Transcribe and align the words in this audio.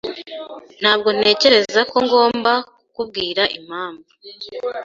Ntabwo 0.81 1.09
ntekereza 1.17 1.81
ko 1.91 1.97
ngomba 2.05 2.51
kukubwira 2.69 3.43
impamvu. 3.57 4.09